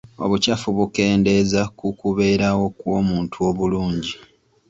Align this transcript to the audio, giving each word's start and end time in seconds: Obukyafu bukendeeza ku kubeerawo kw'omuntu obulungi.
Obukyafu 0.23 0.67
bukendeeza 0.77 1.61
ku 1.77 1.87
kubeerawo 1.99 2.65
kw'omuntu 2.79 3.37
obulungi. 3.49 4.13